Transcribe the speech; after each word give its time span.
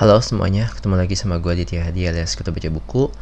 Halo 0.00 0.16
semuanya, 0.24 0.64
ketemu 0.72 0.96
lagi 0.96 1.12
sama 1.12 1.36
gue 1.44 1.52
Aditya 1.52 1.84
Hadi 1.84 2.08
alias 2.08 2.32
Kutu 2.32 2.56
Baca 2.56 2.72
Buku. 2.72 3.12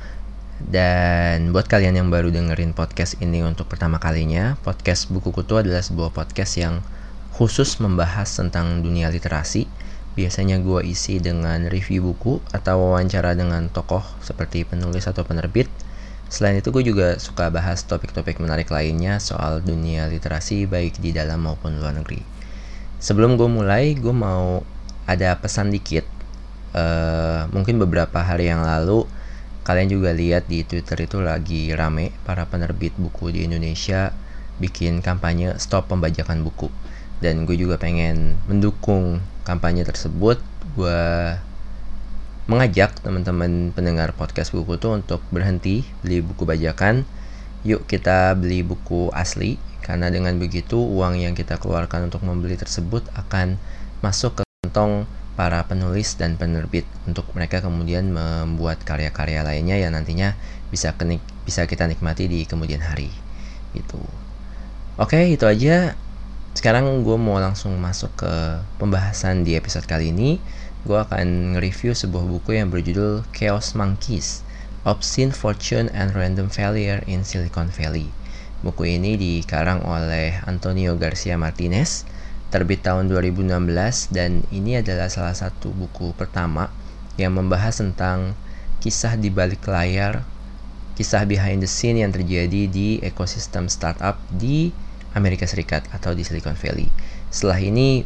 Dan 0.62 1.51
buat 1.51 1.67
kalian 1.67 1.99
yang 1.99 2.07
baru 2.07 2.30
dengerin 2.30 2.71
podcast 2.71 3.19
ini 3.19 3.43
untuk 3.43 3.67
pertama 3.67 3.99
kalinya 3.99 4.55
Podcast 4.62 5.11
Buku 5.11 5.35
Kutu 5.35 5.59
adalah 5.59 5.83
sebuah 5.83 6.15
podcast 6.15 6.55
yang 6.55 6.79
khusus 7.35 7.83
membahas 7.83 8.30
tentang 8.30 8.79
dunia 8.87 9.11
literasi 9.11 9.67
Biasanya 10.19 10.59
gue 10.59 10.82
isi 10.82 11.23
dengan 11.23 11.71
review 11.71 12.11
buku 12.11 12.43
atau 12.51 12.91
wawancara 12.91 13.39
dengan 13.39 13.71
tokoh 13.71 14.03
seperti 14.19 14.66
penulis 14.66 15.07
atau 15.07 15.23
penerbit. 15.23 15.70
Selain 16.27 16.59
itu 16.59 16.75
gue 16.75 16.83
juga 16.83 17.23
suka 17.23 17.55
bahas 17.55 17.87
topik-topik 17.87 18.42
menarik 18.42 18.66
lainnya 18.75 19.23
soal 19.23 19.62
dunia 19.62 20.11
literasi 20.11 20.66
baik 20.66 20.98
di 20.98 21.15
dalam 21.15 21.47
maupun 21.47 21.78
luar 21.78 21.95
negeri. 21.95 22.19
Sebelum 22.98 23.39
gue 23.39 23.47
mulai, 23.47 23.95
gue 23.95 24.11
mau 24.11 24.66
ada 25.06 25.39
pesan 25.39 25.70
dikit. 25.70 26.02
Uh, 26.75 27.47
mungkin 27.55 27.78
beberapa 27.78 28.19
hari 28.19 28.50
yang 28.50 28.66
lalu 28.66 29.06
kalian 29.62 29.87
juga 29.87 30.11
lihat 30.11 30.50
di 30.50 30.66
Twitter 30.66 31.06
itu 31.06 31.23
lagi 31.23 31.70
rame 31.78 32.11
para 32.27 32.42
penerbit 32.45 32.92
buku 32.98 33.30
di 33.30 33.47
Indonesia 33.47 34.11
bikin 34.59 34.98
kampanye 34.98 35.55
stop 35.62 35.87
pembajakan 35.87 36.42
buku. 36.42 36.66
Dan 37.23 37.47
gue 37.47 37.55
juga 37.55 37.78
pengen 37.78 38.34
mendukung 38.50 39.23
kampanye 39.48 39.88
tersebut 39.88 40.37
gue 40.77 41.01
mengajak 42.48 42.93
teman-teman 43.01 43.73
pendengar 43.73 44.12
podcast 44.12 44.52
buku 44.52 44.77
tuh 44.77 45.01
untuk 45.01 45.25
berhenti 45.33 45.89
beli 46.05 46.20
buku 46.20 46.45
bajakan. 46.45 47.09
Yuk 47.64 47.89
kita 47.89 48.37
beli 48.37 48.61
buku 48.61 49.09
asli 49.17 49.56
karena 49.84 50.12
dengan 50.12 50.37
begitu 50.37 50.77
uang 50.77 51.17
yang 51.17 51.33
kita 51.33 51.56
keluarkan 51.56 52.12
untuk 52.12 52.20
membeli 52.25 52.61
tersebut 52.61 53.05
akan 53.17 53.56
masuk 54.05 54.41
ke 54.41 54.42
kantong 54.64 55.09
para 55.37 55.65
penulis 55.65 56.17
dan 56.17 56.37
penerbit 56.41 56.84
untuk 57.05 57.28
mereka 57.37 57.61
kemudian 57.61 58.11
membuat 58.11 58.81
karya-karya 58.84 59.44
lainnya 59.44 59.77
yang 59.78 59.94
nantinya 59.94 60.37
bisa 60.72 60.92
kenik 60.97 61.25
bisa 61.44 61.65
kita 61.65 61.84
nikmati 61.89 62.28
di 62.28 62.44
kemudian 62.48 62.81
hari. 62.81 63.12
Gitu. 63.77 64.00
Oke 64.97 65.31
itu 65.31 65.44
aja 65.44 65.94
sekarang 66.59 67.06
gue 67.06 67.14
mau 67.14 67.39
langsung 67.39 67.78
masuk 67.78 68.19
ke 68.19 68.34
pembahasan 68.83 69.47
di 69.47 69.55
episode 69.55 69.87
kali 69.87 70.11
ini. 70.11 70.42
Gue 70.83 70.98
akan 70.98 71.55
nge-review 71.55 71.95
sebuah 71.95 72.27
buku 72.27 72.59
yang 72.59 72.75
berjudul 72.75 73.23
Chaos 73.31 73.78
Monkeys 73.78 74.42
Obscene 74.83 75.31
Fortune 75.31 75.87
and 75.95 76.19
Random 76.19 76.50
Failure 76.50 77.06
in 77.06 77.23
Silicon 77.23 77.70
Valley. 77.70 78.11
Buku 78.67 78.91
ini 78.91 79.15
dikarang 79.15 79.87
oleh 79.87 80.42
Antonio 80.50 80.98
Garcia 80.98 81.39
Martinez 81.39 82.03
terbit 82.50 82.83
tahun 82.83 83.06
2016 83.06 84.11
dan 84.11 84.43
ini 84.50 84.83
adalah 84.83 85.06
salah 85.06 85.39
satu 85.39 85.70
buku 85.70 86.11
pertama 86.19 86.75
yang 87.15 87.39
membahas 87.39 87.78
tentang 87.78 88.34
kisah 88.83 89.15
di 89.15 89.31
balik 89.31 89.62
layar, 89.70 90.27
kisah 90.98 91.22
behind 91.22 91.62
the 91.62 91.70
scene 91.70 92.03
yang 92.03 92.11
terjadi 92.11 92.67
di 92.67 92.98
ekosistem 92.98 93.70
startup 93.70 94.19
di 94.34 94.75
Amerika 95.14 95.48
Serikat 95.48 95.87
atau 95.95 96.12
di 96.12 96.27
Silicon 96.27 96.56
Valley. 96.59 96.89
Setelah 97.28 97.61
ini 97.61 98.03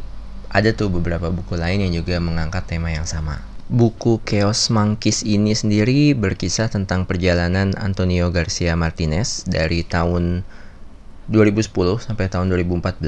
ada 0.53 0.69
tuh 0.71 0.93
beberapa 0.93 1.33
buku 1.33 1.57
lain 1.57 1.87
yang 1.89 2.03
juga 2.03 2.21
mengangkat 2.21 2.69
tema 2.69 2.93
yang 2.93 3.09
sama. 3.09 3.41
Buku 3.71 4.21
Chaos 4.27 4.69
Monkeys 4.69 5.25
ini 5.25 5.55
sendiri 5.55 6.13
berkisah 6.13 6.69
tentang 6.69 7.09
perjalanan 7.09 7.73
Antonio 7.79 8.29
Garcia 8.29 8.77
Martinez 8.77 9.47
dari 9.49 9.81
tahun 9.81 10.45
2010 11.31 11.71
sampai 12.03 12.27
tahun 12.27 12.51
2014 12.51 12.99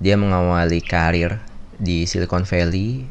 dia 0.00 0.16
mengawali 0.16 0.80
karir 0.80 1.36
di 1.76 2.08
Silicon 2.08 2.48
Valley 2.48 3.04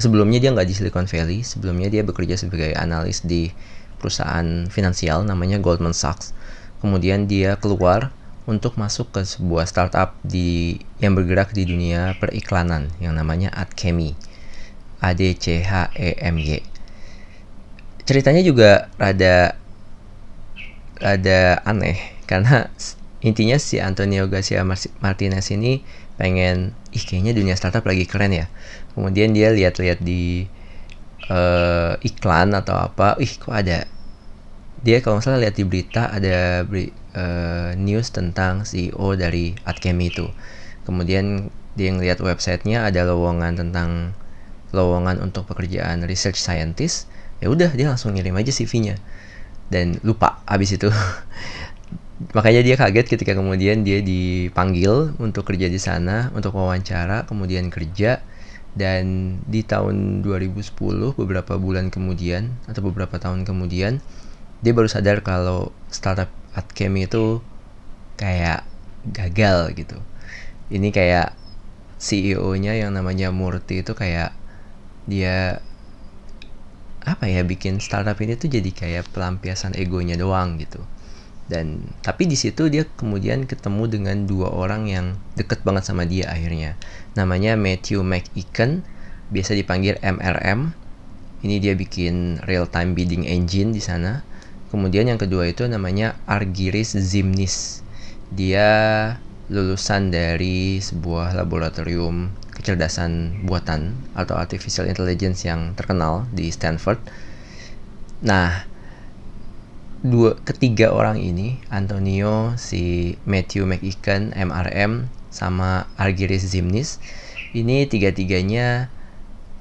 sebelumnya 0.00 0.40
dia 0.40 0.50
nggak 0.56 0.64
di 0.64 0.74
Silicon 0.74 1.04
Valley 1.04 1.44
sebelumnya 1.44 1.92
dia 1.92 2.00
bekerja 2.00 2.40
sebagai 2.40 2.72
analis 2.72 3.20
di 3.20 3.52
perusahaan 4.00 4.64
finansial 4.72 5.28
namanya 5.28 5.60
Goldman 5.60 5.92
Sachs 5.92 6.32
kemudian 6.80 7.28
dia 7.28 7.60
keluar 7.60 8.08
untuk 8.46 8.74
masuk 8.74 9.14
ke 9.14 9.22
sebuah 9.22 9.70
startup 9.70 10.18
di 10.26 10.82
yang 10.98 11.14
bergerak 11.14 11.54
di 11.54 11.62
dunia 11.66 12.18
periklanan 12.18 12.90
yang 12.98 13.14
namanya 13.14 13.54
Adchemy 13.54 14.18
A 14.98 15.14
D 15.14 15.34
C 15.38 15.62
H 15.62 15.94
E 15.94 16.18
M 16.18 16.38
Y 16.38 16.62
ceritanya 18.02 18.42
juga 18.42 18.90
rada 18.98 19.54
rada 20.98 21.62
aneh 21.66 21.98
karena 22.26 22.70
intinya 23.22 23.54
si 23.58 23.78
Antonio 23.78 24.26
Garcia 24.26 24.66
Martinez 24.98 25.46
ini 25.54 25.82
pengen 26.18 26.74
ih 26.90 27.02
kayaknya 27.02 27.32
dunia 27.34 27.54
startup 27.54 27.86
lagi 27.86 28.04
keren 28.04 28.34
ya. 28.34 28.46
Kemudian 28.92 29.32
dia 29.32 29.54
lihat-lihat 29.54 30.02
di 30.02 30.46
uh, 31.30 31.96
iklan 32.02 32.52
atau 32.52 32.76
apa 32.76 33.16
ih 33.22 33.32
kok 33.38 33.54
ada 33.54 33.86
dia 34.82 34.98
kalau 34.98 35.18
nggak 35.18 35.24
salah 35.24 35.40
lihat 35.40 35.54
di 35.54 35.64
berita 35.64 36.10
ada 36.10 36.66
uh, 37.16 37.72
news 37.76 38.12
tentang 38.12 38.64
CEO 38.66 39.16
dari 39.16 39.56
Adkemi 39.64 40.12
itu. 40.12 40.28
Kemudian 40.84 41.48
dia 41.72 41.88
ngeliat 41.92 42.20
websitenya 42.20 42.84
ada 42.84 43.08
lowongan 43.08 43.56
tentang 43.56 44.12
lowongan 44.72 45.20
untuk 45.20 45.48
pekerjaan 45.48 46.04
research 46.04 46.40
scientist 46.40 47.08
ya 47.44 47.52
udah 47.52 47.72
dia 47.72 47.88
langsung 47.92 48.16
ngirim 48.16 48.36
aja 48.38 48.52
CV-nya 48.54 48.96
dan 49.72 49.98
lupa 50.04 50.44
abis 50.44 50.76
itu. 50.76 50.88
Makanya 52.36 52.62
dia 52.62 52.78
kaget 52.78 53.10
ketika 53.10 53.34
kemudian 53.34 53.82
dia 53.82 53.98
dipanggil 53.98 55.16
untuk 55.18 55.42
kerja 55.48 55.66
di 55.66 55.80
sana 55.80 56.30
untuk 56.36 56.54
wawancara 56.54 57.24
kemudian 57.26 57.68
kerja. 57.72 58.22
Dan 58.72 59.36
di 59.44 59.60
tahun 59.68 60.24
2010 60.24 60.72
beberapa 61.12 61.60
bulan 61.60 61.92
kemudian 61.92 62.56
atau 62.64 62.80
beberapa 62.80 63.20
tahun 63.20 63.44
kemudian 63.44 64.00
dia 64.64 64.72
baru 64.72 64.88
sadar 64.88 65.20
kalau 65.20 65.76
startup 65.92 66.32
Adchem 66.52 66.94
itu 67.00 67.40
kayak 68.20 68.64
gagal 69.08 69.72
gitu. 69.74 69.98
Ini 70.72 70.88
kayak 70.92 71.34
CEO-nya 72.02 72.74
yang 72.76 72.94
namanya 72.94 73.30
Murti 73.30 73.80
itu 73.80 73.94
kayak 73.94 74.34
dia 75.06 75.62
apa 77.02 77.26
ya 77.26 77.42
bikin 77.42 77.82
startup 77.82 78.14
ini 78.22 78.38
tuh 78.38 78.46
jadi 78.46 78.70
kayak 78.70 79.10
pelampiasan 79.10 79.74
egonya 79.74 80.14
doang 80.14 80.58
gitu. 80.58 80.82
Dan 81.50 81.90
tapi 82.00 82.30
di 82.30 82.38
situ 82.38 82.70
dia 82.70 82.86
kemudian 82.86 83.44
ketemu 83.50 83.90
dengan 83.90 84.24
dua 84.30 84.54
orang 84.54 84.86
yang 84.86 85.06
deket 85.34 85.66
banget 85.66 85.84
sama 85.90 86.06
dia 86.06 86.30
akhirnya. 86.30 86.78
Namanya 87.18 87.58
Matthew 87.58 88.06
McEachen 88.06 88.86
biasa 89.34 89.58
dipanggil 89.58 89.98
MRM 89.98 90.76
ini 91.42 91.58
dia 91.58 91.74
bikin 91.74 92.38
real 92.46 92.70
time 92.70 92.94
bidding 92.94 93.26
engine 93.26 93.74
di 93.74 93.82
sana 93.82 94.22
kemudian 94.72 95.04
yang 95.04 95.20
kedua 95.20 95.52
itu 95.52 95.68
namanya 95.68 96.16
Argyris 96.24 96.96
Zimnis. 96.96 97.84
Dia 98.32 98.72
lulusan 99.52 100.08
dari 100.08 100.80
sebuah 100.80 101.36
laboratorium 101.36 102.32
kecerdasan 102.56 103.44
buatan 103.44 103.92
atau 104.16 104.40
artificial 104.40 104.88
intelligence 104.88 105.44
yang 105.44 105.76
terkenal 105.76 106.24
di 106.32 106.48
Stanford. 106.48 106.96
Nah 108.24 108.64
dua 110.00 110.40
ketiga 110.42 110.90
orang 110.90 111.20
ini 111.20 111.60
Antonio 111.68 112.56
si 112.56 113.14
Matthew 113.28 113.68
McEachen 113.68 114.32
MRM 114.34 115.06
sama 115.28 115.86
Argyris 115.94 116.48
Zimnis 116.48 116.98
ini 117.54 117.86
tiga-tiganya 117.86 118.90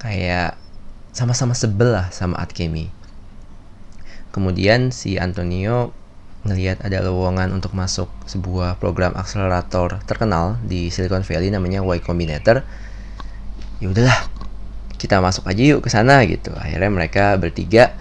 kayak 0.01 0.57
sama-sama 1.13 1.53
sebel 1.53 1.93
lah 1.93 2.09
sama 2.09 2.39
Adkemi 2.41 3.00
kemudian 4.31 4.95
si 4.95 5.19
Antonio 5.19 5.95
ngelihat 6.47 6.81
ada 6.81 7.05
lowongan 7.05 7.53
untuk 7.53 7.77
masuk 7.77 8.09
sebuah 8.25 8.81
program 8.81 9.13
akselerator 9.13 10.01
terkenal 10.09 10.57
di 10.65 10.89
Silicon 10.89 11.21
Valley 11.21 11.53
namanya 11.53 11.85
Y 11.85 12.01
Combinator 12.01 12.65
ya 13.77 13.87
udahlah 13.91 14.25
kita 14.97 15.21
masuk 15.21 15.45
aja 15.45 15.61
yuk 15.61 15.85
ke 15.85 15.89
sana 15.93 16.25
gitu 16.25 16.49
akhirnya 16.57 16.89
mereka 16.89 17.37
bertiga 17.37 17.93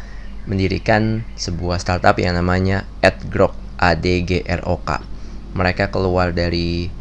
mendirikan 0.48 1.22
sebuah 1.36 1.76
startup 1.76 2.16
yang 2.16 2.32
namanya 2.34 2.88
AdGrok 3.04 3.60
ADGROK. 3.80 4.88
Mereka 5.56 5.88
keluar 5.88 6.36
dari 6.36 6.92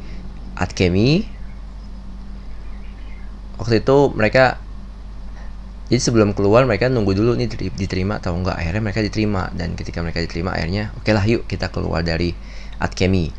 Adkemi. 0.56 1.27
Waktu 3.59 3.83
itu 3.83 3.98
mereka 4.15 4.63
jadi 5.89 6.01
sebelum 6.06 6.38
keluar 6.38 6.69
mereka 6.69 6.86
nunggu 6.86 7.18
dulu 7.18 7.33
nih 7.33 7.50
diterima 7.74 8.21
atau 8.21 8.38
enggak. 8.38 8.62
Akhirnya 8.62 8.81
mereka 8.86 9.01
diterima 9.01 9.50
dan 9.57 9.74
ketika 9.74 10.06
mereka 10.06 10.21
diterima 10.21 10.53
akhirnya 10.53 10.94
oke 10.94 11.09
lah 11.09 11.25
yuk 11.25 11.50
kita 11.50 11.74
keluar 11.74 12.06
dari 12.06 12.38
Adkemi. 12.77 13.33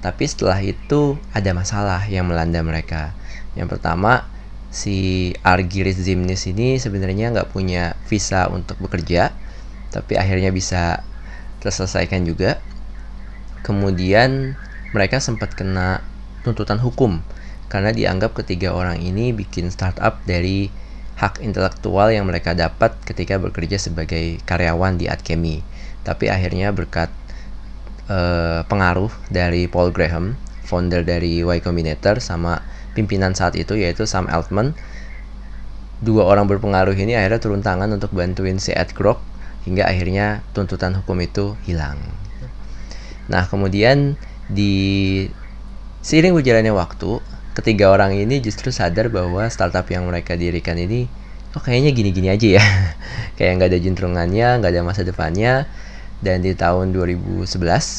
Tapi 0.00 0.24
setelah 0.24 0.56
itu 0.64 1.20
ada 1.36 1.52
masalah 1.52 2.00
yang 2.08 2.32
melanda 2.32 2.64
mereka. 2.64 3.12
Yang 3.52 3.76
pertama 3.76 4.24
si 4.72 5.30
Argyris 5.44 6.00
Zimnis 6.00 6.48
ini 6.48 6.80
sebenarnya 6.80 7.36
nggak 7.36 7.52
punya 7.52 7.92
visa 8.08 8.48
untuk 8.48 8.80
bekerja 8.80 9.36
tapi 9.92 10.16
akhirnya 10.16 10.48
bisa 10.56 11.04
terselesaikan 11.60 12.24
juga. 12.24 12.56
Kemudian 13.60 14.56
mereka 14.96 15.20
sempat 15.20 15.52
kena 15.52 16.00
tuntutan 16.40 16.80
hukum 16.80 17.20
karena 17.68 17.92
dianggap 17.92 18.32
ketiga 18.32 18.72
orang 18.72 18.96
ini 18.96 19.36
bikin 19.36 19.68
startup 19.68 20.24
dari 20.24 20.72
hak 21.16 21.40
intelektual 21.40 22.12
yang 22.12 22.28
mereka 22.28 22.52
dapat 22.52 22.92
ketika 23.08 23.40
bekerja 23.40 23.80
sebagai 23.80 24.36
karyawan 24.44 25.00
di 25.00 25.08
Adkemi. 25.08 25.64
Tapi 26.04 26.28
akhirnya 26.28 26.70
berkat 26.70 27.08
uh, 28.12 28.62
pengaruh 28.68 29.10
dari 29.32 29.66
Paul 29.66 29.90
Graham, 29.96 30.36
founder 30.68 31.02
dari 31.02 31.40
Y 31.40 31.58
Combinator 31.64 32.20
sama 32.20 32.60
pimpinan 32.92 33.32
saat 33.32 33.56
itu 33.56 33.74
yaitu 33.74 34.04
Sam 34.04 34.28
Altman, 34.28 34.76
dua 36.04 36.28
orang 36.28 36.44
berpengaruh 36.46 36.92
ini 36.92 37.16
akhirnya 37.16 37.40
turun 37.40 37.64
tangan 37.64 37.88
untuk 37.96 38.12
bantuin 38.12 38.60
si 38.60 38.76
Ed 38.76 38.92
Grok 38.92 39.18
hingga 39.64 39.88
akhirnya 39.88 40.44
tuntutan 40.52 40.94
hukum 40.94 41.18
itu 41.24 41.56
hilang. 41.66 41.98
Nah, 43.26 43.50
kemudian 43.50 44.14
di 44.46 45.26
seiring 46.06 46.38
berjalannya 46.38 46.70
waktu, 46.70 47.18
ketiga 47.56 47.88
orang 47.88 48.12
ini 48.12 48.44
justru 48.44 48.68
sadar 48.68 49.08
bahwa 49.08 49.48
startup 49.48 49.88
yang 49.88 50.04
mereka 50.04 50.36
dirikan 50.36 50.76
ini 50.76 51.08
oh 51.56 51.62
kayaknya 51.64 51.96
gini-gini 51.96 52.28
aja 52.28 52.60
ya. 52.60 52.64
Kayak 53.40 53.52
nggak 53.56 53.68
ada 53.72 53.80
juntrungannya 53.80 54.48
nggak 54.60 54.70
ada 54.76 54.82
masa 54.84 55.02
depannya. 55.02 55.64
Dan 56.20 56.40
di 56.40 56.56
tahun 56.56 56.96
2011 56.96 57.48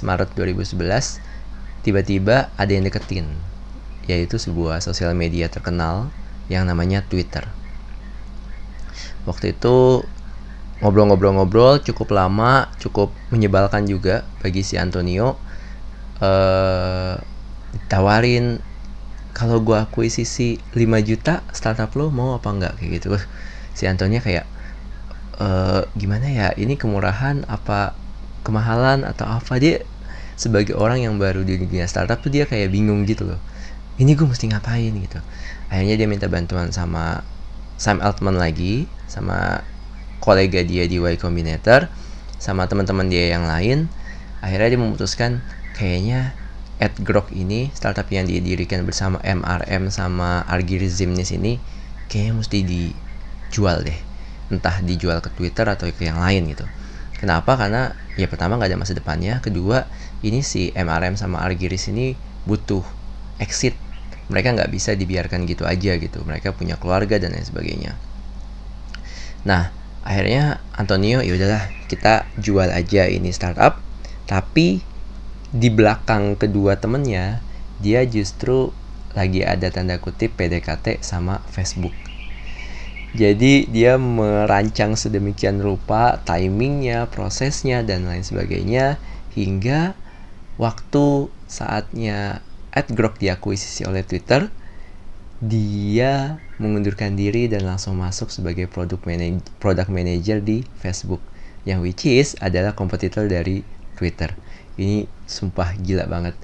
Maret 0.06 0.30
2011 0.34 1.86
tiba-tiba 1.86 2.50
ada 2.58 2.72
yang 2.74 2.86
deketin 2.86 3.30
yaitu 4.10 4.40
sebuah 4.40 4.82
sosial 4.82 5.14
media 5.14 5.52
terkenal 5.52 6.10
yang 6.48 6.66
namanya 6.66 7.04
Twitter. 7.06 7.46
Waktu 9.28 9.54
itu 9.54 10.02
ngobrol-ngobrol-ngobrol 10.80 11.84
cukup 11.84 12.14
lama 12.14 12.72
cukup 12.80 13.12
menyebalkan 13.34 13.86
juga 13.90 14.24
bagi 14.42 14.62
si 14.64 14.80
Antonio. 14.80 15.38
Uh, 16.18 17.22
ditawarin 17.78 18.58
kalau 19.38 19.62
gue 19.62 19.78
akuisisi 19.78 20.58
5 20.74 20.82
juta 21.06 21.46
startup 21.54 21.94
lo 21.94 22.10
mau 22.10 22.34
apa 22.34 22.50
enggak? 22.50 22.74
Kayak 22.82 22.90
gitu. 22.98 23.08
Si 23.78 23.86
Antonia 23.86 24.18
kayak 24.18 24.50
e, 25.38 25.48
gimana 25.94 26.26
ya? 26.26 26.50
Ini 26.58 26.74
kemurahan 26.74 27.46
apa 27.46 27.94
kemahalan 28.42 29.06
atau 29.06 29.30
apa? 29.30 29.62
Dia 29.62 29.86
sebagai 30.34 30.74
orang 30.74 31.06
yang 31.06 31.22
baru 31.22 31.46
di 31.46 31.62
dunia 31.62 31.86
startup 31.86 32.18
tuh 32.18 32.34
dia 32.34 32.50
kayak 32.50 32.74
bingung 32.74 33.06
gitu 33.06 33.30
loh. 33.30 33.38
Ini 34.02 34.18
gue 34.18 34.26
mesti 34.26 34.50
ngapain 34.50 34.90
gitu. 34.90 35.22
Akhirnya 35.70 36.02
dia 36.02 36.10
minta 36.10 36.26
bantuan 36.26 36.74
sama 36.74 37.22
Sam 37.78 38.02
Altman 38.02 38.42
lagi 38.42 38.90
sama 39.06 39.62
kolega 40.18 40.66
dia 40.66 40.90
di 40.90 40.98
Y 40.98 41.16
Combinator 41.22 41.94
sama 42.42 42.66
teman-teman 42.66 43.06
dia 43.06 43.38
yang 43.38 43.46
lain. 43.46 43.86
Akhirnya 44.42 44.74
dia 44.74 44.82
memutuskan 44.82 45.46
kayaknya 45.78 46.34
AdGrok 46.78 47.34
ini 47.34 47.74
startup 47.74 48.06
yang 48.14 48.30
didirikan 48.30 48.86
bersama 48.86 49.18
MRM 49.26 49.90
sama 49.90 50.46
Argirizimnis 50.46 51.34
ini 51.34 51.58
kayaknya 52.06 52.34
mesti 52.38 52.58
dijual 52.62 53.82
deh. 53.82 53.98
Entah 54.54 54.80
dijual 54.86 55.20
ke 55.20 55.34
Twitter 55.34 55.66
atau 55.66 55.90
ke 55.90 56.06
yang 56.06 56.22
lain 56.22 56.54
gitu. 56.54 56.64
Kenapa? 57.18 57.58
Karena 57.58 57.98
ya 58.14 58.30
pertama 58.30 58.62
nggak 58.62 58.70
ada 58.70 58.80
masa 58.80 58.94
depannya. 58.94 59.42
Kedua 59.42 59.90
ini 60.22 60.46
si 60.46 60.70
MRM 60.78 61.18
sama 61.18 61.42
Argiris 61.42 61.90
ini 61.90 62.14
butuh 62.46 62.86
exit. 63.42 63.74
Mereka 64.30 64.54
nggak 64.54 64.70
bisa 64.70 64.94
dibiarkan 64.94 65.50
gitu 65.50 65.66
aja 65.66 65.98
gitu. 65.98 66.22
Mereka 66.22 66.54
punya 66.54 66.78
keluarga 66.78 67.18
dan 67.18 67.34
lain 67.34 67.44
sebagainya. 67.44 67.98
Nah 69.50 69.74
akhirnya 70.06 70.62
Antonio 70.78 71.26
ya 71.26 71.34
udahlah 71.34 71.68
kita 71.90 72.30
jual 72.38 72.70
aja 72.70 73.10
ini 73.10 73.34
startup. 73.34 73.82
Tapi 74.30 74.84
di 75.56 75.72
belakang 75.72 76.36
kedua 76.36 76.76
temennya 76.76 77.40
dia 77.80 78.04
justru 78.04 78.74
lagi 79.16 79.42
ada 79.42 79.70
tanda 79.74 79.98
kutip 79.98 80.38
PDKT 80.38 81.02
sama 81.02 81.42
Facebook. 81.50 81.94
Jadi 83.18 83.66
dia 83.72 83.98
merancang 83.98 84.94
sedemikian 84.94 85.64
rupa 85.64 86.22
timingnya, 86.22 87.10
prosesnya 87.10 87.82
dan 87.82 88.06
lain 88.06 88.22
sebagainya 88.22 89.02
hingga 89.34 89.98
waktu 90.62 91.32
saatnya 91.50 92.46
AdGrok 92.76 93.18
diakuisisi 93.18 93.90
oleh 93.90 94.06
Twitter, 94.06 94.52
dia 95.42 96.38
mengundurkan 96.62 97.18
diri 97.18 97.50
dan 97.50 97.66
langsung 97.66 97.98
masuk 97.98 98.30
sebagai 98.30 98.70
produk 98.70 99.02
manager, 99.06 99.42
product 99.58 99.90
manager 99.90 100.38
di 100.44 100.62
Facebook 100.78 101.24
yang 101.66 101.82
which 101.82 102.06
is 102.06 102.38
adalah 102.38 102.78
kompetitor 102.78 103.26
dari 103.26 103.66
Twitter 103.98 104.34
ini 104.78 105.10
sumpah 105.26 105.76
gila 105.82 106.06
banget. 106.06 106.38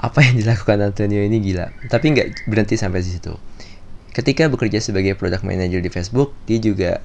Apa 0.00 0.24
yang 0.24 0.40
dilakukan 0.40 0.80
Antonio 0.80 1.20
ini 1.20 1.38
gila. 1.44 1.68
Tapi 1.92 2.16
nggak 2.16 2.48
berhenti 2.48 2.80
sampai 2.80 3.04
di 3.04 3.12
situ. 3.12 3.36
Ketika 4.10 4.50
bekerja 4.50 4.82
sebagai 4.82 5.14
product 5.14 5.46
manager 5.46 5.78
di 5.78 5.92
Facebook 5.92 6.34
dia 6.48 6.58
juga 6.58 6.98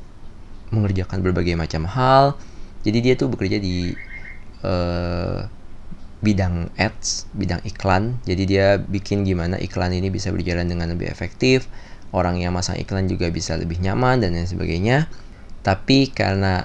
mengerjakan 0.73 1.21
berbagai 1.21 1.53
macam 1.59 1.85
hal. 1.85 2.39
Jadi 2.87 2.97
dia 3.01 3.13
tuh 3.19 3.29
bekerja 3.29 3.57
di 3.61 3.93
uh, 4.65 5.45
bidang 6.23 6.73
ads 6.79 7.29
bidang 7.35 7.61
iklan. 7.67 8.17
Jadi 8.25 8.43
dia 8.49 8.79
bikin 8.79 9.27
gimana 9.27 9.59
iklan 9.61 9.93
ini 9.93 10.09
bisa 10.09 10.33
berjalan 10.33 10.65
dengan 10.65 10.89
lebih 10.89 11.11
efektif. 11.11 11.69
Orang 12.15 12.39
yang 12.39 12.55
masang 12.55 12.79
iklan 12.79 13.11
juga 13.11 13.27
bisa 13.27 13.59
lebih 13.59 13.77
nyaman 13.83 14.23
dan 14.23 14.33
lain 14.33 14.47
sebagainya. 14.47 15.11
Tapi 15.61 16.09
karena 16.15 16.63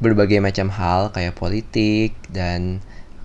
berbagai 0.00 0.40
macam 0.40 0.72
hal 0.72 1.12
kayak 1.12 1.36
politik 1.36 2.16
dan 2.32 2.80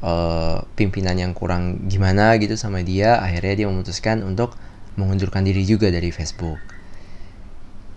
uh, 0.06 0.62
pimpinan 0.78 1.18
yang 1.18 1.34
kurang 1.34 1.90
gimana 1.90 2.38
gitu 2.38 2.54
sama 2.54 2.86
dia 2.86 3.18
akhirnya 3.18 3.66
dia 3.66 3.68
memutuskan 3.68 4.22
untuk 4.22 4.54
mengundurkan 4.96 5.44
diri 5.44 5.66
juga 5.66 5.90
dari 5.90 6.14
Facebook. 6.14 6.62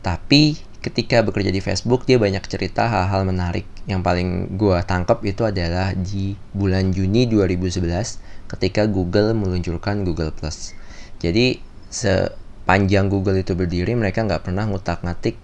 Tapi 0.00 0.56
ketika 0.78 1.20
bekerja 1.20 1.50
di 1.52 1.60
Facebook 1.60 2.08
dia 2.08 2.16
banyak 2.16 2.42
cerita 2.48 2.88
hal-hal 2.88 3.28
menarik. 3.28 3.68
Yang 3.84 4.00
paling 4.02 4.28
gue 4.56 4.78
tangkap 4.86 5.20
itu 5.26 5.44
adalah 5.44 5.92
di 5.94 6.34
bulan 6.56 6.90
Juni 6.94 7.28
2011 7.28 8.48
ketika 8.48 8.88
Google 8.88 9.36
meluncurkan 9.36 10.02
Google 10.02 10.32
Plus. 10.32 10.72
Jadi 11.18 11.60
sepanjang 11.90 13.10
Google 13.12 13.42
itu 13.42 13.52
berdiri 13.58 13.92
mereka 13.98 14.24
nggak 14.24 14.48
pernah 14.48 14.64
ngutak-ngatik 14.70 15.36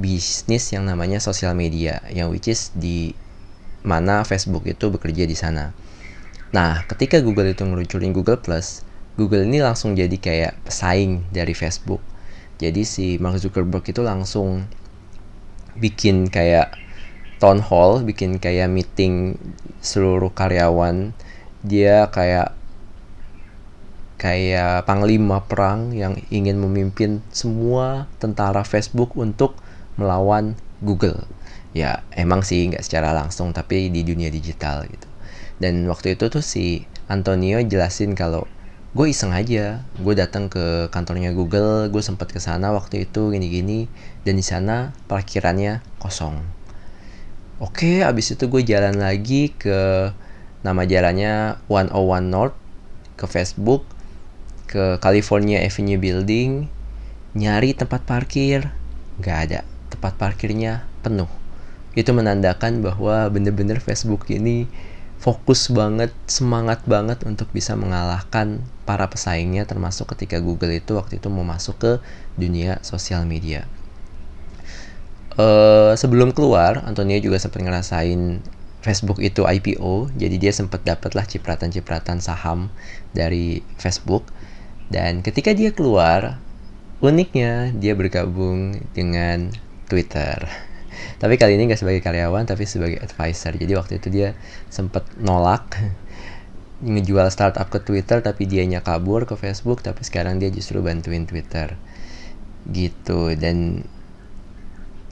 bisnis 0.00 0.72
yang 0.72 0.88
namanya 0.88 1.20
sosial 1.20 1.52
media 1.52 2.00
yang 2.08 2.32
which 2.32 2.48
is 2.48 2.72
di 2.72 3.12
mana 3.84 4.24
Facebook 4.24 4.64
itu 4.64 4.88
bekerja 4.88 5.28
di 5.28 5.36
sana. 5.36 5.76
Nah, 6.50 6.82
ketika 6.90 7.22
Google 7.22 7.54
itu 7.54 7.62
ngeluncurin 7.62 8.10
Google 8.10 8.42
Plus, 8.42 8.82
Google 9.14 9.46
ini 9.46 9.62
langsung 9.62 9.94
jadi 9.94 10.18
kayak 10.18 10.66
pesaing 10.66 11.30
dari 11.30 11.54
Facebook. 11.54 12.02
Jadi 12.58 12.82
si 12.82 13.22
Mark 13.22 13.38
Zuckerberg 13.38 13.86
itu 13.86 14.02
langsung 14.02 14.66
bikin 15.78 16.26
kayak 16.26 16.74
town 17.38 17.62
hall, 17.62 18.02
bikin 18.02 18.42
kayak 18.42 18.66
meeting 18.66 19.38
seluruh 19.78 20.34
karyawan. 20.34 21.14
Dia 21.62 22.10
kayak 22.10 22.50
kayak 24.18 24.90
panglima 24.90 25.46
perang 25.46 25.94
yang 25.94 26.18
ingin 26.34 26.58
memimpin 26.58 27.22
semua 27.30 28.10
tentara 28.18 28.66
Facebook 28.66 29.14
untuk 29.14 29.54
melawan 29.94 30.58
Google. 30.82 31.30
Ya, 31.70 32.02
emang 32.18 32.42
sih 32.42 32.66
nggak 32.66 32.82
secara 32.82 33.14
langsung, 33.14 33.54
tapi 33.54 33.86
di 33.86 34.02
dunia 34.02 34.34
digital 34.34 34.82
gitu 34.90 35.09
dan 35.60 35.84
waktu 35.86 36.16
itu 36.16 36.32
tuh 36.32 36.40
si 36.40 36.88
Antonio 37.06 37.60
jelasin 37.60 38.16
kalau 38.16 38.48
gue 38.96 39.06
iseng 39.12 39.30
aja. 39.30 39.84
Gue 40.00 40.16
datang 40.16 40.48
ke 40.48 40.88
kantornya 40.88 41.30
Google 41.36 41.92
gue 41.92 42.02
sempat 42.02 42.32
ke 42.32 42.40
sana 42.40 42.72
waktu 42.72 43.04
itu 43.06 43.30
gini-gini. 43.30 43.86
Dan 44.24 44.40
di 44.40 44.44
sana 44.44 44.96
parkirannya 45.06 45.84
kosong. 46.00 46.40
Oke 47.60 48.00
abis 48.00 48.34
itu 48.34 48.48
gue 48.48 48.64
jalan 48.64 48.96
lagi 49.04 49.52
ke 49.52 50.10
nama 50.64 50.88
jalannya 50.88 51.60
101 51.68 51.92
North 52.32 52.56
ke 53.20 53.28
Facebook 53.28 53.84
ke 54.64 54.96
California 54.96 55.60
Avenue 55.60 56.00
Building 56.00 56.72
nyari 57.36 57.76
tempat 57.76 58.08
parkir. 58.08 58.72
Nggak 59.20 59.38
ada 59.44 59.60
tempat 59.92 60.16
parkirnya 60.16 60.88
penuh. 61.04 61.28
Itu 61.92 62.16
menandakan 62.16 62.80
bahwa 62.80 63.28
bener-bener 63.28 63.76
Facebook 63.82 64.30
ini 64.32 64.64
fokus 65.20 65.68
banget, 65.68 66.16
semangat 66.24 66.80
banget 66.88 67.20
untuk 67.28 67.52
bisa 67.52 67.76
mengalahkan 67.76 68.64
para 68.88 69.04
pesaingnya 69.12 69.68
termasuk 69.68 70.16
ketika 70.16 70.40
Google 70.40 70.72
itu 70.72 70.96
waktu 70.96 71.20
itu 71.20 71.28
mau 71.28 71.44
masuk 71.44 71.76
ke 71.76 71.92
dunia 72.40 72.80
sosial 72.80 73.28
media. 73.28 73.68
Uh, 75.36 75.92
sebelum 75.94 76.32
keluar, 76.32 76.80
Antonio 76.88 77.20
juga 77.20 77.36
sempat 77.36 77.60
ngerasain 77.60 78.40
Facebook 78.80 79.20
itu 79.20 79.44
IPO, 79.44 80.08
jadi 80.16 80.36
dia 80.40 80.52
sempat 80.56 80.88
dapatlah 80.88 81.28
cipratan-cipratan 81.28 82.24
saham 82.24 82.72
dari 83.12 83.60
Facebook. 83.76 84.24
Dan 84.88 85.20
ketika 85.20 85.52
dia 85.52 85.70
keluar, 85.70 86.40
uniknya 87.04 87.76
dia 87.76 87.92
bergabung 87.92 88.80
dengan 88.96 89.52
Twitter. 89.86 90.69
Tapi 91.20 91.36
kali 91.36 91.56
ini 91.56 91.70
nggak 91.70 91.80
sebagai 91.80 92.02
karyawan 92.04 92.48
tapi 92.48 92.64
sebagai 92.64 92.98
advisor. 93.00 93.56
Jadi 93.56 93.72
waktu 93.76 93.92
itu 94.00 94.08
dia 94.08 94.36
sempat 94.72 95.04
nolak 95.20 95.76
ngejual 96.84 97.28
startup 97.28 97.68
ke 97.68 97.78
Twitter 97.84 98.24
tapi 98.24 98.48
dianya 98.48 98.80
kabur 98.80 99.28
ke 99.28 99.36
Facebook 99.36 99.84
tapi 99.84 100.00
sekarang 100.00 100.40
dia 100.40 100.48
justru 100.48 100.80
bantuin 100.80 101.28
Twitter. 101.28 101.76
Gitu. 102.68 103.36
Dan 103.36 103.84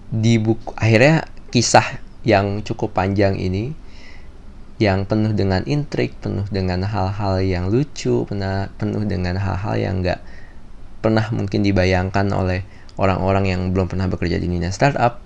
di 0.09 0.41
buku 0.41 0.73
akhirnya 0.77 1.29
kisah 1.53 2.01
yang 2.25 2.65
cukup 2.65 2.97
panjang 2.97 3.37
ini 3.37 3.77
yang 4.79 5.11
penuh 5.11 5.35
dengan 5.35 5.67
intrik, 5.67 6.15
penuh 6.23 6.47
dengan 6.55 6.87
hal-hal 6.87 7.43
yang 7.43 7.67
lucu, 7.67 8.23
penuh, 8.31 9.05
dengan 9.11 9.35
hal-hal 9.35 9.75
yang 9.75 10.07
nggak 10.07 10.23
pernah 11.03 11.27
mungkin 11.35 11.67
dibayangkan 11.67 12.31
oleh 12.31 12.63
orang-orang 12.95 13.51
yang 13.51 13.61
belum 13.75 13.91
pernah 13.91 14.07
bekerja 14.07 14.39
di 14.39 14.47
dunia 14.47 14.71
startup, 14.71 15.19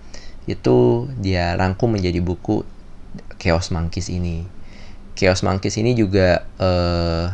itu 0.47 1.07
dia 1.23 1.55
rangkum 1.55 1.95
menjadi 1.95 2.19
buku 2.19 2.67
Chaos 3.39 3.71
Monkeys 3.71 4.11
ini. 4.11 4.47
Chaos 5.15 5.45
Monkeys 5.45 5.77
ini 5.79 5.95
juga 5.95 6.47
uh, 6.59 7.31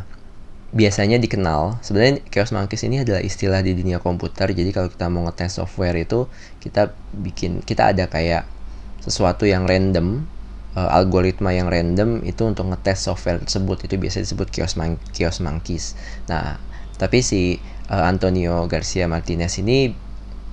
biasanya 0.72 1.16
dikenal. 1.16 1.80
Sebenarnya 1.80 2.20
Chaos 2.28 2.52
Monkeys 2.52 2.84
ini 2.84 3.00
adalah 3.00 3.24
istilah 3.24 3.60
di 3.64 3.72
dunia 3.72 4.02
komputer. 4.02 4.52
Jadi 4.52 4.70
kalau 4.74 4.92
kita 4.92 5.08
mau 5.08 5.24
ngetes 5.24 5.56
software 5.56 5.96
itu 5.96 6.28
kita 6.60 6.92
bikin 7.16 7.64
kita 7.64 7.92
ada 7.96 8.08
kayak 8.10 8.44
sesuatu 9.00 9.48
yang 9.48 9.64
random 9.64 10.28
uh, 10.76 10.90
algoritma 10.92 11.54
yang 11.54 11.70
random 11.72 12.20
itu 12.26 12.44
untuk 12.44 12.68
ngetes 12.68 13.08
software 13.08 13.40
tersebut 13.40 13.88
itu 13.88 13.94
biasa 13.96 14.20
disebut 14.20 14.48
chaos, 14.52 14.76
mon 14.76 15.00
chaos 15.16 15.40
monkeys. 15.40 15.96
Nah, 16.28 16.60
tapi 17.00 17.24
si 17.24 17.56
uh, 17.88 18.04
Antonio 18.04 18.68
Garcia 18.68 19.08
Martinez 19.08 19.56
ini 19.62 19.94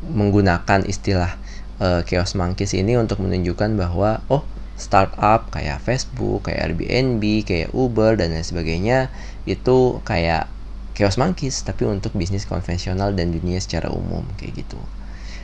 menggunakan 0.06 0.86
istilah 0.86 1.36
uh, 1.80 2.02
chaos 2.08 2.36
monkeys 2.36 2.76
ini 2.76 2.96
untuk 2.96 3.20
menunjukkan 3.24 3.76
bahwa 3.76 4.24
oh 4.32 4.44
startup 4.76 5.48
kayak 5.56 5.80
Facebook, 5.80 6.52
kayak 6.52 6.72
Airbnb, 6.72 7.24
kayak 7.48 7.72
Uber 7.72 8.20
dan 8.20 8.36
lain 8.36 8.44
sebagainya 8.44 9.08
itu 9.48 10.04
kayak 10.04 10.52
chaos 10.96 11.20
monkeys 11.20 11.64
tapi 11.64 11.88
untuk 11.88 12.16
bisnis 12.16 12.48
konvensional 12.48 13.12
dan 13.16 13.32
dunia 13.32 13.60
secara 13.60 13.92
umum 13.92 14.24
kayak 14.36 14.64
gitu. 14.64 14.80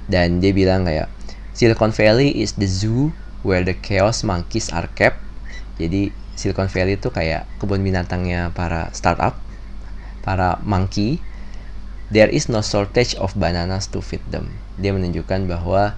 Dan 0.08 0.44
dia 0.44 0.52
bilang 0.52 0.84
kayak 0.84 1.08
Silicon 1.56 1.92
Valley 1.92 2.32
is 2.32 2.56
the 2.60 2.68
zoo 2.68 3.12
where 3.44 3.64
the 3.64 3.76
chaos 3.76 4.24
monkeys 4.24 4.72
are 4.72 4.88
kept. 4.96 5.20
Jadi 5.80 6.12
Silicon 6.36 6.72
Valley 6.72 6.96
itu 7.00 7.12
kayak 7.12 7.48
kebun 7.60 7.84
binatangnya 7.84 8.52
para 8.56 8.92
startup, 8.96 9.40
para 10.24 10.60
monkey. 10.64 11.20
There 12.12 12.28
is 12.28 12.52
no 12.52 12.60
shortage 12.60 13.16
of 13.16 13.32
bananas 13.40 13.88
to 13.96 14.04
feed 14.04 14.24
them. 14.28 14.52
Dia 14.76 14.92
menunjukkan 14.92 15.48
bahwa 15.48 15.96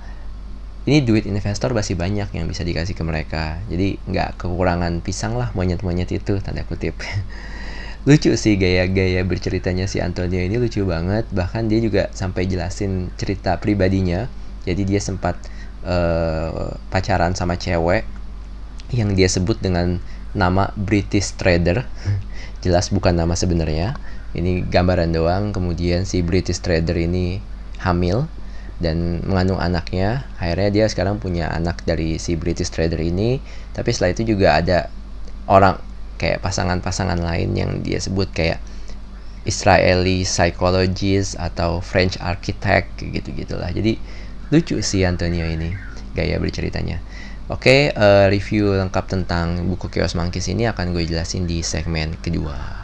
ini 0.84 1.00
duit 1.00 1.24
investor 1.24 1.72
masih 1.72 1.96
banyak 1.96 2.28
yang 2.36 2.46
bisa 2.48 2.68
dikasih 2.68 2.92
ke 2.92 3.04
mereka. 3.08 3.64
Jadi 3.72 3.96
nggak 4.04 4.36
kekurangan 4.36 5.00
pisang 5.00 5.40
lah 5.40 5.56
monyet-monyet 5.56 6.12
itu 6.12 6.44
tanda 6.44 6.68
kutip. 6.68 7.00
Lucu 8.08 8.36
sih 8.36 8.60
gaya-gaya 8.60 9.24
berceritanya 9.24 9.88
si 9.88 10.04
Antonio 10.04 10.44
ini 10.44 10.60
lucu 10.60 10.84
banget. 10.84 11.24
Bahkan 11.32 11.72
dia 11.72 11.80
juga 11.80 12.12
sampai 12.12 12.52
jelasin 12.52 13.08
cerita 13.16 13.56
pribadinya. 13.64 14.28
Jadi 14.68 14.84
dia 14.84 15.00
sempat 15.00 15.40
uh, 15.88 16.76
pacaran 16.92 17.32
sama 17.32 17.56
cewek 17.56 18.04
yang 18.92 19.16
dia 19.16 19.32
sebut 19.32 19.56
dengan 19.64 20.04
nama 20.36 20.76
British 20.76 21.32
Trader. 21.40 21.88
Jelas 22.64 22.92
bukan 22.92 23.16
nama 23.16 23.40
sebenarnya. 23.40 23.96
Ini 24.36 24.68
gambaran 24.68 25.16
doang. 25.16 25.56
Kemudian 25.56 26.04
si 26.04 26.20
British 26.20 26.60
Trader 26.60 27.00
ini 27.00 27.40
hamil 27.80 28.28
dan 28.82 29.22
mengandung 29.26 29.62
anaknya. 29.62 30.26
Akhirnya 30.42 30.70
dia 30.70 30.86
sekarang 30.90 31.22
punya 31.22 31.50
anak 31.52 31.86
dari 31.86 32.18
si 32.18 32.34
British 32.40 32.74
trader 32.74 33.02
ini. 33.02 33.44
Tapi 33.76 33.90
setelah 33.94 34.14
itu 34.16 34.24
juga 34.34 34.58
ada 34.58 34.90
orang 35.50 35.78
kayak 36.18 36.40
pasangan-pasangan 36.40 37.20
lain 37.20 37.54
yang 37.58 37.72
dia 37.84 38.00
sebut 38.00 38.32
kayak 38.32 38.64
Israeli 39.44 40.24
psychologist 40.24 41.36
atau 41.36 41.84
French 41.84 42.16
architect 42.24 42.96
gitu 43.04 43.36
gitulah 43.36 43.68
jadi 43.76 44.00
lucu 44.56 44.80
sih 44.80 45.04
Antonio 45.04 45.44
ini 45.44 45.76
gaya 46.14 46.38
berceritanya. 46.38 47.02
Oke, 47.52 47.92
uh, 47.92 48.32
review 48.32 48.72
lengkap 48.72 49.06
tentang 49.10 49.68
buku 49.68 49.92
Chaos 49.92 50.16
Monkeys 50.16 50.48
ini 50.48 50.64
akan 50.70 50.96
gue 50.96 51.04
jelasin 51.04 51.44
di 51.44 51.60
segmen 51.60 52.16
kedua. 52.24 52.83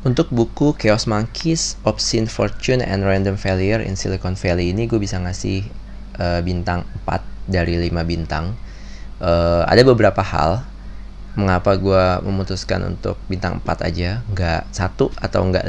Untuk 0.00 0.32
buku 0.32 0.72
Chaos 0.80 1.04
Monkeys, 1.04 1.76
Obscene 1.84 2.24
Fortune 2.24 2.80
and 2.80 3.04
Random 3.04 3.36
Failure 3.36 3.84
in 3.84 4.00
Silicon 4.00 4.32
Valley 4.32 4.72
ini 4.72 4.88
gue 4.88 4.96
bisa 4.96 5.20
ngasih 5.20 5.68
uh, 6.16 6.40
bintang 6.40 6.88
4 7.04 7.20
dari 7.44 7.76
5 7.76 7.92
bintang. 8.08 8.56
Uh, 9.20 9.60
ada 9.68 9.84
beberapa 9.84 10.24
hal 10.24 10.64
mengapa 11.36 11.76
gue 11.76 12.04
memutuskan 12.24 12.80
untuk 12.88 13.20
bintang 13.28 13.60
4 13.60 13.92
aja, 13.92 14.24
nggak 14.32 14.72
satu 14.72 15.12
atau 15.20 15.44
nggak 15.52 15.68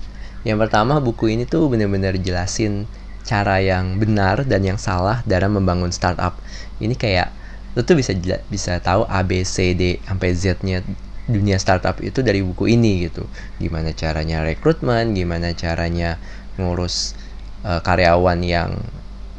Yang 0.48 0.58
pertama 0.64 0.96
buku 1.04 1.36
ini 1.36 1.44
tuh 1.44 1.68
bener-bener 1.68 2.16
jelasin 2.16 2.88
cara 3.28 3.60
yang 3.60 4.00
benar 4.00 4.48
dan 4.48 4.64
yang 4.64 4.80
salah 4.80 5.20
dalam 5.28 5.60
membangun 5.60 5.92
startup. 5.92 6.40
Ini 6.80 6.96
kayak 6.96 7.28
lo 7.76 7.84
tuh 7.84 8.00
bisa 8.00 8.16
bisa 8.48 8.80
tahu 8.80 9.04
A 9.12 9.20
B 9.20 9.44
C 9.44 9.76
D 9.76 10.00
sampai 10.08 10.32
Z-nya 10.32 10.80
dunia 11.28 11.60
startup 11.60 12.00
itu 12.00 12.24
dari 12.24 12.40
buku 12.40 12.72
ini 12.72 13.06
gitu. 13.06 13.28
Gimana 13.60 13.92
caranya 13.92 14.40
rekrutmen 14.42 15.12
gimana 15.12 15.52
caranya 15.52 16.16
ngurus 16.56 17.14
uh, 17.62 17.84
karyawan 17.84 18.40
yang 18.42 18.80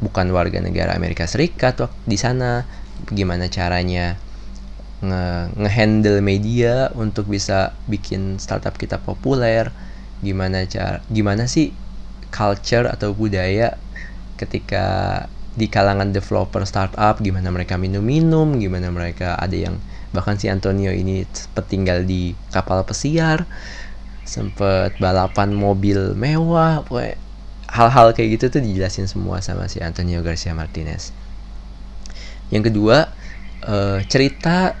bukan 0.00 0.32
warga 0.32 0.62
negara 0.62 0.96
Amerika 0.96 1.26
Serikat 1.26 1.82
di 2.06 2.16
sana. 2.16 2.64
Gimana 3.10 3.50
caranya 3.50 4.16
nge 5.00 5.56
ngehandle 5.56 6.20
media 6.20 6.92
untuk 6.94 7.26
bisa 7.26 7.74
bikin 7.90 8.38
startup 8.38 8.78
kita 8.78 9.02
populer. 9.02 9.74
Gimana 10.22 10.64
cara 10.70 11.02
gimana 11.10 11.50
sih 11.50 11.74
culture 12.30 12.86
atau 12.86 13.16
budaya 13.16 13.74
ketika 14.38 15.26
di 15.58 15.66
kalangan 15.66 16.14
developer 16.14 16.62
startup? 16.62 17.18
Gimana 17.18 17.50
mereka 17.50 17.74
minum-minum? 17.80 18.60
Gimana 18.60 18.92
mereka 18.94 19.34
ada 19.34 19.56
yang 19.56 19.80
bahkan 20.10 20.38
si 20.38 20.50
Antonio 20.50 20.90
ini 20.90 21.26
sempat 21.30 21.70
tinggal 21.70 22.02
di 22.02 22.34
kapal 22.50 22.82
pesiar 22.82 23.46
sempat 24.26 24.94
balapan 24.98 25.54
mobil 25.54 26.14
mewah 26.14 26.82
hal-hal 27.70 28.14
kayak 28.14 28.38
gitu 28.38 28.58
tuh 28.58 28.62
dijelasin 28.62 29.06
semua 29.06 29.42
sama 29.42 29.70
si 29.70 29.78
Antonio 29.82 30.22
Garcia 30.22 30.54
Martinez 30.54 31.14
yang 32.50 32.66
kedua 32.66 33.10
uh, 33.66 34.02
cerita 34.06 34.74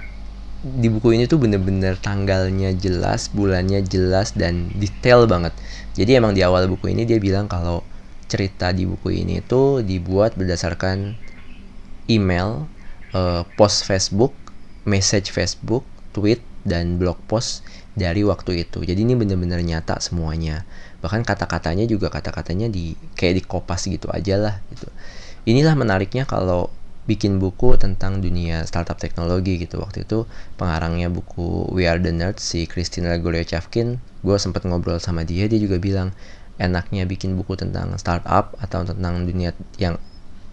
di 0.60 0.92
buku 0.92 1.16
ini 1.16 1.24
tuh 1.24 1.40
bener-bener 1.40 1.96
tanggalnya 1.96 2.76
jelas, 2.76 3.32
bulannya 3.32 3.80
jelas 3.80 4.36
dan 4.36 4.68
detail 4.76 5.24
banget. 5.24 5.56
Jadi 5.96 6.20
emang 6.20 6.36
di 6.36 6.44
awal 6.44 6.68
buku 6.68 6.92
ini 6.92 7.08
dia 7.08 7.16
bilang 7.16 7.48
kalau 7.48 7.80
cerita 8.28 8.68
di 8.70 8.84
buku 8.84 9.24
ini 9.24 9.40
tuh 9.40 9.80
dibuat 9.80 10.36
berdasarkan 10.36 11.16
email, 12.12 12.68
uh, 13.16 13.42
post 13.56 13.88
Facebook 13.88 14.36
message 14.84 15.32
Facebook, 15.32 15.84
tweet, 16.12 16.40
dan 16.64 17.00
blog 17.00 17.16
post 17.26 17.64
dari 17.96 18.22
waktu 18.24 18.64
itu. 18.68 18.84
Jadi 18.84 19.00
ini 19.02 19.16
benar-benar 19.16 19.60
nyata 19.60 19.98
semuanya. 19.98 20.64
Bahkan 21.00 21.24
kata-katanya 21.24 21.88
juga 21.88 22.12
kata-katanya 22.12 22.68
di 22.68 22.94
kayak 23.16 23.34
di 23.40 23.42
kopas 23.44 23.88
gitu 23.88 24.08
aja 24.12 24.36
lah 24.36 24.54
gitu. 24.72 24.88
Inilah 25.48 25.72
menariknya 25.76 26.28
kalau 26.28 26.68
bikin 27.08 27.40
buku 27.40 27.74
tentang 27.80 28.20
dunia 28.20 28.62
startup 28.68 29.00
teknologi 29.00 29.56
gitu 29.56 29.80
waktu 29.80 30.04
itu 30.06 30.28
pengarangnya 30.60 31.08
buku 31.08 31.66
We 31.72 31.88
Are 31.88 31.98
the 31.98 32.12
Nerds 32.12 32.44
si 32.44 32.68
Christina 32.70 33.16
Goryachevkin 33.16 33.98
gue 34.20 34.36
sempat 34.36 34.68
ngobrol 34.68 35.00
sama 35.02 35.24
dia 35.24 35.48
dia 35.48 35.58
juga 35.58 35.80
bilang 35.80 36.12
enaknya 36.60 37.08
bikin 37.08 37.34
buku 37.40 37.56
tentang 37.56 37.96
startup 37.96 38.52
atau 38.60 38.84
tentang 38.84 39.24
dunia 39.24 39.56
yang 39.80 39.96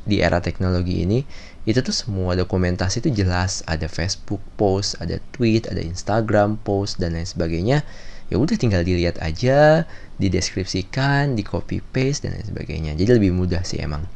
di 0.07 0.23
era 0.23 0.39
teknologi 0.39 1.03
ini 1.03 1.19
itu 1.67 1.83
tuh 1.83 1.91
semua 1.91 2.33
dokumentasi 2.39 3.03
itu 3.03 3.11
jelas. 3.11 3.61
Ada 3.67 3.91
Facebook 3.91 4.39
post 4.55 4.95
ada 5.03 5.19
tweet 5.35 5.67
ada 5.67 5.83
Instagram 5.83 6.55
post 6.63 6.97
dan 7.03 7.19
lain 7.19 7.27
sebagainya. 7.27 7.83
Ya 8.31 8.35
udah 8.39 8.55
tinggal 8.55 8.87
dilihat 8.87 9.19
aja 9.19 9.83
dideskripsikan 10.15 11.35
di 11.35 11.43
copy 11.43 11.83
paste 11.83 12.27
dan 12.27 12.39
lain 12.39 12.47
sebagainya. 12.47 12.91
Jadi 12.95 13.19
lebih 13.19 13.35
mudah 13.35 13.67
sih 13.67 13.83
emang. 13.83 14.07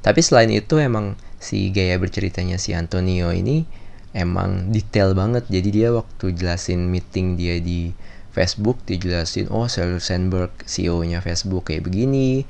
Tapi 0.00 0.20
selain 0.20 0.52
itu 0.52 0.80
emang 0.80 1.16
si 1.40 1.72
gaya 1.72 1.96
berceritanya 2.00 2.56
si 2.56 2.72
Antonio 2.72 3.28
ini 3.32 3.64
emang 4.16 4.72
detail 4.72 5.12
banget. 5.12 5.44
Jadi 5.48 5.68
dia 5.72 5.88
waktu 5.92 6.32
jelasin 6.32 6.88
meeting 6.88 7.36
dia 7.36 7.60
di 7.60 7.92
Facebook 8.34 8.82
dijelasin 8.82 9.46
oh 9.48 9.70
Sheryl 9.70 10.02
Sandberg 10.02 10.50
CEO-nya 10.66 11.22
Facebook 11.22 11.70
kayak 11.70 11.86
begini 11.86 12.42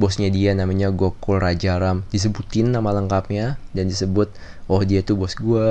bosnya 0.00 0.32
dia 0.32 0.56
namanya 0.56 0.88
Gokul 0.88 1.40
Rajaram. 1.40 2.04
Disebutin 2.08 2.72
nama 2.72 2.92
lengkapnya 2.96 3.60
dan 3.76 3.88
disebut 3.88 4.32
oh 4.68 4.82
dia 4.84 5.04
tuh 5.04 5.20
bos 5.20 5.36
gue 5.36 5.68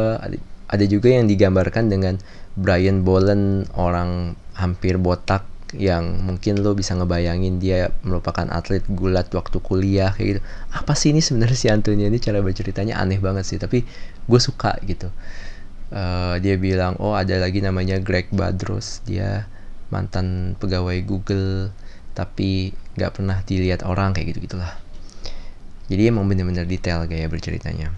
ada, 0.70 0.86
juga 0.86 1.10
yang 1.12 1.25
digambarkan 1.28 1.90
dengan 1.90 2.22
Brian 2.56 3.01
Bolen 3.01 3.66
orang 3.74 4.38
hampir 4.54 5.00
botak 5.01 5.48
yang 5.72 6.20
mungkin 6.28 6.60
lo 6.60 6.75
bisa 6.75 7.00
ngebayangin 7.00 7.63
dia 7.63 7.96
merupakan 8.04 8.44
atlet 8.51 8.84
gulat 8.92 9.32
waktu 9.32 9.58
kuliah 9.63 10.12
kayak 10.12 10.28
gitu. 10.38 10.42
Apa 10.75 10.94
sih 11.00 11.16
ini 11.16 11.24
sebenarnya 11.24 11.58
si 11.58 11.68
Antonio 11.72 12.12
ini 12.12 12.20
cara 12.20 12.44
berceritanya 12.44 13.00
aneh 13.00 13.24
banget 13.24 13.48
sih 13.48 13.58
tapi 13.60 13.88
gue 14.28 14.40
suka 14.40 14.75
gitu. 14.84 15.08
Uh, 15.92 16.40
dia 16.40 16.56
bilang 16.56 16.96
oh 17.00 17.16
ada 17.16 17.40
lagi 17.40 17.63
namanya 17.63 18.04
Greg 18.04 18.28
Badros. 18.36 19.00
Dia 19.08 19.48
mantan 19.92 20.60
pegawai 20.60 21.00
Google 21.08 21.72
tapi 22.12 22.75
nggak 23.00 23.12
pernah 23.19 23.39
dilihat 23.48 23.88
orang 23.88 24.12
kayak 24.15 24.36
gitu 24.36 24.48
gitulah 24.48 24.81
jadi 25.91 26.07
emang 26.07 26.31
bener-bener 26.31 26.63
detail 26.63 27.03
gaya 27.03 27.27
berceritanya. 27.27 27.91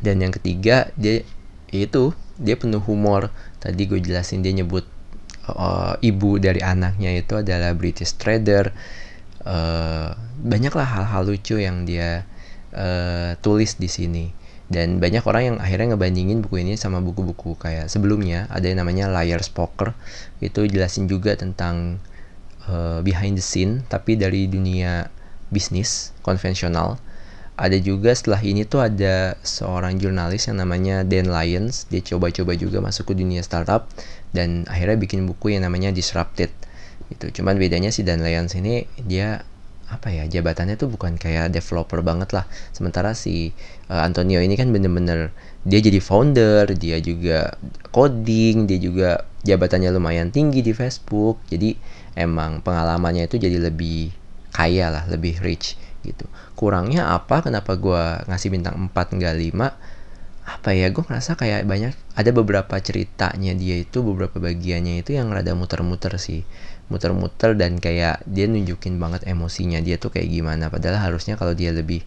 Dan 0.00 0.24
yang 0.24 0.32
ketiga 0.32 0.88
dia 0.96 1.20
itu 1.68 2.16
dia 2.40 2.56
penuh 2.56 2.80
humor. 2.80 3.28
Tadi 3.60 3.84
gue 3.84 4.00
jelasin 4.00 4.40
dia 4.40 4.56
nyebut 4.56 4.88
uh, 5.52 6.00
ibu 6.00 6.40
dari 6.40 6.64
anaknya 6.64 7.12
itu 7.12 7.44
adalah 7.44 7.76
British 7.76 8.16
trader. 8.16 8.72
Uh, 9.44 10.16
banyaklah 10.40 10.88
hal-hal 10.88 11.28
lucu 11.28 11.60
yang 11.60 11.84
dia 11.84 12.24
uh, 12.72 13.36
tulis 13.44 13.76
di 13.76 13.92
sini. 13.92 14.32
Dan 14.64 14.96
banyak 14.96 15.28
orang 15.28 15.42
yang 15.44 15.56
akhirnya 15.60 15.92
ngebandingin 15.92 16.40
buku 16.40 16.64
ini 16.64 16.80
sama 16.80 17.04
buku-buku 17.04 17.60
kayak 17.60 17.92
sebelumnya. 17.92 18.48
Ada 18.48 18.72
yang 18.72 18.80
namanya 18.80 19.12
Liar's 19.12 19.52
Poker 19.52 19.92
itu 20.40 20.64
jelasin 20.64 21.04
juga 21.04 21.36
tentang 21.36 22.00
uh, 22.68 23.00
behind 23.04 23.36
the 23.38 23.44
scene 23.44 23.84
tapi 23.88 24.16
dari 24.16 24.46
dunia 24.48 25.08
bisnis 25.52 26.10
konvensional. 26.24 26.98
Ada 27.54 27.78
juga 27.78 28.10
setelah 28.10 28.42
ini 28.42 28.66
tuh 28.66 28.82
ada 28.82 29.38
seorang 29.46 30.02
jurnalis 30.02 30.50
yang 30.50 30.58
namanya 30.58 31.06
Dan 31.06 31.30
Lyons. 31.30 31.86
Dia 31.86 32.02
coba-coba 32.02 32.58
juga 32.58 32.82
masuk 32.82 33.14
ke 33.14 33.22
dunia 33.22 33.46
startup 33.46 33.86
dan 34.34 34.66
akhirnya 34.66 34.98
bikin 34.98 35.22
buku 35.22 35.54
yang 35.54 35.62
namanya 35.62 35.94
Disrupted. 35.94 36.50
Itu 37.14 37.30
cuman 37.30 37.54
bedanya 37.54 37.94
si 37.94 38.02
Dan 38.02 38.26
Lyons 38.26 38.58
ini 38.58 38.90
dia 38.98 39.46
apa 39.84 40.10
ya 40.10 40.26
jabatannya 40.26 40.74
tuh 40.74 40.90
bukan 40.90 41.14
kayak 41.14 41.54
developer 41.54 42.02
banget 42.02 42.34
lah. 42.34 42.50
Sementara 42.74 43.14
si 43.14 43.54
uh, 43.86 44.02
Antonio 44.02 44.42
ini 44.42 44.58
kan 44.58 44.74
bener-bener 44.74 45.30
dia 45.62 45.78
jadi 45.78 46.02
founder 46.02 46.74
dia 46.74 46.98
juga 46.98 47.54
coding 47.94 48.66
dia 48.66 48.78
juga 48.82 49.22
jabatannya 49.46 49.94
lumayan 49.94 50.34
tinggi 50.34 50.58
di 50.64 50.74
Facebook. 50.74 51.38
Jadi 51.46 51.78
emang 52.14 52.62
pengalamannya 52.62 53.26
itu 53.26 53.38
jadi 53.38 53.58
lebih 53.58 54.14
kaya 54.54 54.90
lah 54.90 55.04
lebih 55.10 55.42
rich 55.42 55.74
gitu. 56.06 56.30
Kurangnya 56.54 57.10
apa? 57.10 57.42
Kenapa 57.42 57.74
gue 57.74 58.22
ngasih 58.30 58.48
bintang 58.54 58.78
4 58.90 59.14
enggak 59.18 59.34
5 59.34 59.94
apa 60.44 60.76
ya 60.76 60.92
gue 60.92 61.00
ngerasa 61.00 61.40
kayak 61.40 61.64
banyak 61.64 61.96
ada 62.20 62.30
beberapa 62.36 62.76
ceritanya 62.76 63.56
dia 63.56 63.80
itu 63.80 64.04
beberapa 64.04 64.36
bagiannya 64.36 65.00
itu 65.00 65.16
yang 65.16 65.32
rada 65.32 65.56
muter-muter 65.56 66.20
sih. 66.20 66.44
Muter-muter 66.92 67.56
dan 67.56 67.80
kayak 67.80 68.20
dia 68.28 68.44
nunjukin 68.44 69.00
banget 69.00 69.24
emosinya 69.24 69.80
dia 69.80 69.96
tuh 69.96 70.12
kayak 70.12 70.28
gimana. 70.28 70.68
Padahal 70.68 71.00
harusnya 71.00 71.40
kalau 71.40 71.56
dia 71.56 71.72
lebih 71.72 72.04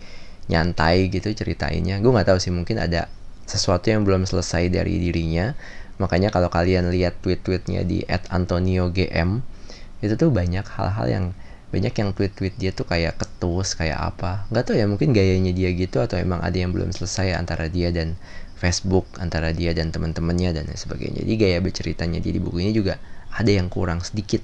nyantai 0.47 1.11
gitu 1.11 1.27
ceritainnya 1.35 1.99
gue 1.99 2.07
nggak 2.07 2.31
tahu 2.31 2.39
sih 2.39 2.55
mungkin 2.55 2.79
ada 2.79 3.11
sesuatu 3.43 3.91
yang 3.91 4.05
belum 4.05 4.29
selesai 4.29 4.69
dari 4.69 5.01
dirinya. 5.01 5.57
Makanya 5.97 6.29
kalau 6.29 6.53
kalian 6.53 6.93
lihat 6.93 7.17
tweet-tweetnya 7.25 7.81
di 7.81 8.05
@antonio_gm 8.05 9.56
itu 10.01 10.13
tuh 10.13 10.29
banyak 10.29 10.65
hal-hal 10.65 11.07
yang 11.09 11.25
banyak 11.67 11.91
yang 11.99 12.15
tweet-tweet 12.15 12.55
dia 12.55 12.71
tuh 12.71 12.87
kayak 12.87 13.19
ketus 13.19 13.75
kayak 13.75 13.99
apa. 13.99 14.47
Nggak 14.47 14.63
tahu 14.71 14.75
ya 14.79 14.85
mungkin 14.87 15.11
gayanya 15.11 15.51
dia 15.51 15.69
gitu 15.75 15.99
atau 15.99 16.15
emang 16.15 16.39
ada 16.39 16.55
yang 16.55 16.71
belum 16.71 16.95
selesai 16.95 17.35
antara 17.35 17.67
dia 17.67 17.91
dan 17.91 18.15
Facebook 18.55 19.03
antara 19.19 19.51
dia 19.51 19.75
dan 19.75 19.91
teman-temannya 19.91 20.55
dan 20.55 20.65
sebagainya. 20.71 21.27
Jadi 21.27 21.35
gaya 21.35 21.59
berceritanya 21.59 22.23
dia 22.23 22.31
di 22.31 22.39
buku 22.39 22.63
ini 22.63 22.71
juga 22.71 22.95
ada 23.35 23.51
yang 23.51 23.67
kurang 23.67 23.99
sedikit. 23.99 24.39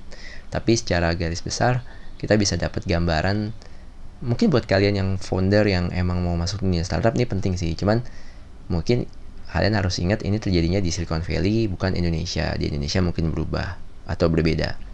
Tapi 0.51 0.75
secara 0.75 1.15
garis 1.15 1.39
besar 1.39 1.81
kita 2.19 2.35
bisa 2.35 2.59
dapat 2.59 2.83
gambaran 2.83 3.55
mungkin 4.23 4.47
buat 4.51 4.67
kalian 4.67 4.95
yang 4.99 5.09
founder 5.19 5.67
yang 5.67 5.91
emang 5.95 6.23
mau 6.23 6.35
masuk 6.35 6.63
dunia 6.63 6.83
startup 6.83 7.15
ini 7.15 7.23
penting 7.23 7.55
sih. 7.55 7.71
Cuman 7.79 8.03
mungkin 8.67 9.07
kalian 9.47 9.79
harus 9.79 9.95
ingat 10.03 10.27
ini 10.27 10.43
terjadinya 10.43 10.83
di 10.83 10.91
Silicon 10.91 11.23
Valley 11.23 11.71
bukan 11.71 11.95
Indonesia. 11.95 12.51
Di 12.59 12.67
Indonesia 12.67 12.99
mungkin 12.99 13.31
berubah 13.31 13.79
atau 14.11 14.27
berbeda 14.27 14.92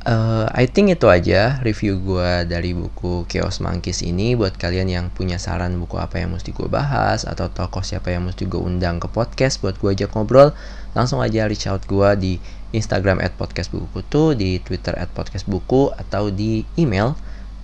Uh, 0.00 0.48
I 0.56 0.64
think 0.64 0.88
itu 0.88 1.12
aja 1.12 1.60
review 1.60 2.00
gue 2.00 2.48
dari 2.48 2.72
buku 2.72 3.28
Chaos 3.28 3.60
Monkeys 3.60 4.00
ini 4.00 4.32
buat 4.32 4.56
kalian 4.56 4.88
yang 4.88 5.06
punya 5.12 5.36
saran 5.36 5.76
buku 5.76 6.00
apa 6.00 6.16
yang 6.16 6.32
mesti 6.32 6.56
gue 6.56 6.72
bahas 6.72 7.28
atau 7.28 7.52
tokoh 7.52 7.84
siapa 7.84 8.08
yang 8.08 8.24
mesti 8.24 8.48
gue 8.48 8.56
undang 8.56 8.96
ke 8.96 9.12
podcast 9.12 9.60
buat 9.60 9.76
gue 9.76 9.92
ajak 9.92 10.16
ngobrol 10.16 10.56
langsung 10.96 11.20
aja 11.20 11.44
reach 11.44 11.68
out 11.68 11.84
gue 11.84 12.08
di 12.16 12.32
Instagram 12.72 13.20
at 13.20 13.36
kutu, 13.36 14.32
di 14.32 14.56
Twitter 14.64 14.96
at 14.96 15.12
podcast 15.12 15.44
buku 15.44 15.92
atau 15.92 16.32
di 16.32 16.64
email 16.80 17.12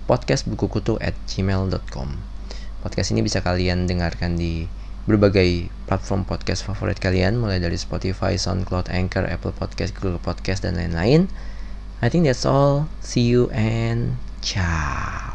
podcastbukukutu 0.05 1.01
at 1.01 1.17
gmail.com 1.25 2.09
Podcast 2.85 3.17
ini 3.17 3.25
bisa 3.25 3.41
kalian 3.41 3.89
dengarkan 3.89 4.37
di 4.37 4.69
berbagai 5.09 5.73
platform 5.89 6.27
podcast 6.27 6.67
favorit 6.67 6.99
kalian 6.99 7.39
mulai 7.39 7.57
dari 7.57 7.79
Spotify, 7.79 8.35
SoundCloud, 8.37 8.91
Anchor, 8.91 9.25
Apple 9.25 9.55
Podcast, 9.55 9.95
Google 9.95 10.19
Podcast, 10.19 10.67
dan 10.67 10.75
lain-lain. 10.75 11.31
I 12.01 12.09
think 12.09 12.25
that's 12.25 12.45
all. 12.45 12.89
See 13.01 13.21
you 13.21 13.49
and 13.49 14.17
ciao. 14.41 15.33